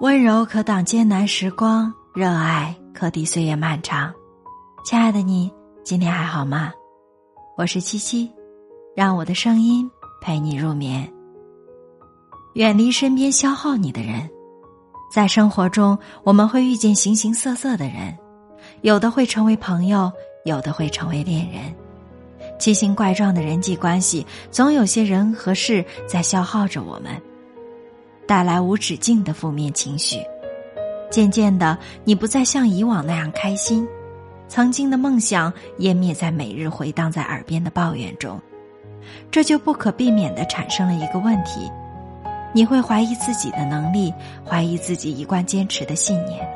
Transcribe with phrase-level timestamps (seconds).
[0.00, 4.10] 温柔可挡艰难时光，热爱可抵岁月漫长。
[4.82, 5.52] 亲爱的你，
[5.84, 6.72] 今天还好吗？
[7.54, 8.32] 我是七七，
[8.96, 9.90] 让我的声音
[10.22, 11.06] 陪你入眠。
[12.54, 14.26] 远离身边消耗你的人。
[15.12, 18.16] 在生活中，我们会遇见形形色色的人，
[18.80, 20.10] 有的会成为朋友，
[20.46, 21.60] 有的会成为恋人。
[22.58, 27.20] 奇形怪状的人际关系，总有些人和事在消耗着我们。
[28.30, 30.18] 带来无止境的负面情绪，
[31.10, 33.84] 渐渐的，你不再像以往那样开心，
[34.46, 38.40] 曾经的梦想湮灭在每日回荡在耳边的抱怨中，
[39.32, 41.68] 这就不可避免的产生了一个问题：
[42.52, 44.14] 你会怀疑自己的能力，
[44.48, 46.48] 怀疑自己一贯坚持的信念。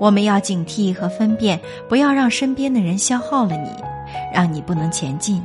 [0.00, 3.68] 我们要警惕和分辨，不要让身边的人消耗了你，
[4.32, 5.44] 让你不能前进。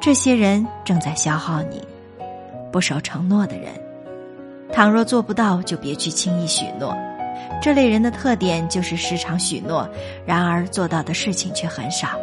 [0.00, 1.80] 这些人正在消耗你，
[2.72, 3.80] 不守承诺的人。
[4.72, 6.96] 倘若做不到，就别去轻易许诺。
[7.60, 9.88] 这类人的特点就是时常许诺，
[10.26, 12.18] 然而做到的事情却很少，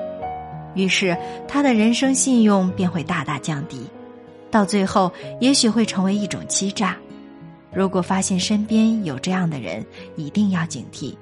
[0.74, 1.16] 于是
[1.48, 3.88] 他的人生信用便会大大降低，
[4.52, 6.98] 到最后也许会成为一种欺诈。
[7.72, 11.16] 如果发现身边有这样的人，一定要警惕。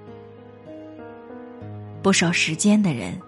[2.02, 3.20] 不守时间的人，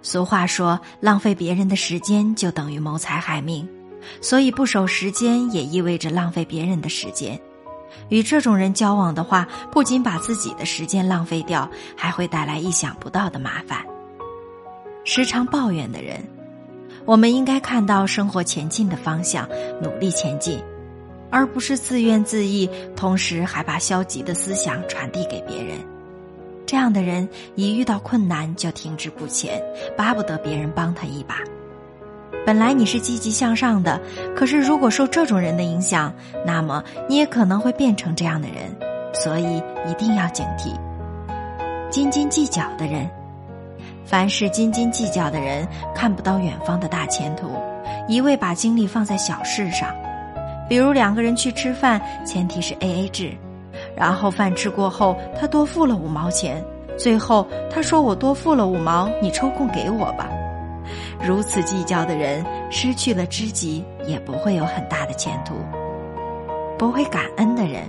[0.00, 3.68] 俗话说，浪费别人的时间就等于谋财害命。
[4.20, 7.40] 所以不守时间也意味着浪费别人的时间，
[8.08, 13.84] 与这种人交往的话，不仅把自己的时间浪费掉，还会带来意想不到的麻烦。
[15.04, 16.22] 时常抱怨的人，
[17.04, 19.48] 我们应该看到生活前进的方向，
[19.82, 20.62] 努力前进，
[21.30, 25.78] 而不是自怨自艾，同时还把消极的思想传递给别人。
[26.64, 29.60] 这样的人一遇到困难就停滞不前，
[29.96, 31.38] 巴不得别人帮他一把。
[32.44, 34.00] 本来你是积极向上的，
[34.34, 36.12] 可是如果受这种人的影响，
[36.44, 38.64] 那么你也可能会变成这样的人，
[39.12, 40.72] 所以一定要警惕。
[41.88, 43.08] 斤斤计较的人，
[44.04, 47.48] 凡是斤斤计较的人，看不到远方的大前途，
[48.08, 49.94] 一味把精力放在小事上，
[50.68, 53.30] 比如两个人去吃饭，前提是 A A 制，
[53.94, 56.64] 然后饭吃过后，他多付了五毛钱，
[56.98, 60.28] 最后他说我多付了五毛，你抽空给我吧。
[61.24, 65.54] 如此计较的人，失去了知己，也不会有很大的前途。
[66.76, 67.88] 不会感恩的人，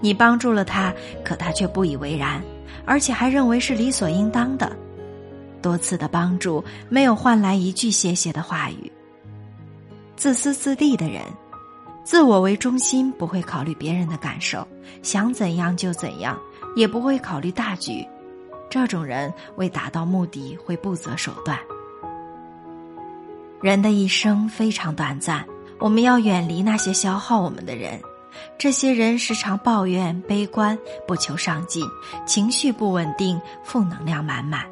[0.00, 0.92] 你帮助了他，
[1.24, 2.42] 可他却不以为然，
[2.84, 4.76] 而且还认为是理所应当的。
[5.62, 8.90] 多次的帮助，没有换来一句谢谢的话语。
[10.16, 11.22] 自私自利的人，
[12.02, 14.66] 自我为中心，不会考虑别人的感受，
[15.02, 16.36] 想怎样就怎样，
[16.74, 18.04] 也不会考虑大局。
[18.68, 21.56] 这种人为达到目的，会不择手段。
[23.64, 25.42] 人的一生非常短暂，
[25.78, 27.98] 我们要远离那些消耗我们的人。
[28.58, 31.82] 这些人时常抱怨、悲观，不求上进，
[32.26, 34.66] 情绪不稳定，负能量满满。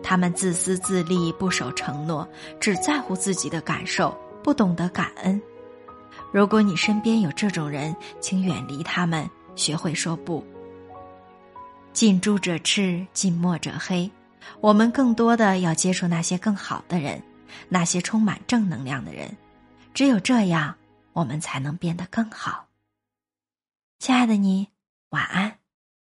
[0.00, 2.24] 他们自私自利，不守承诺，
[2.60, 5.42] 只在乎自己的感受，不懂得感恩。
[6.30, 10.46] 如果你身边有这种人，请远离他们，学会说不。
[11.92, 14.08] 近朱者赤，近墨者黑。
[14.60, 17.20] 我们更多的要接触那些更好的人。
[17.68, 19.36] 那些充满正能量的人，
[19.94, 20.76] 只有这样，
[21.12, 22.68] 我们才能变得更好。
[23.98, 24.68] 亲爱的你，
[25.10, 25.59] 晚安。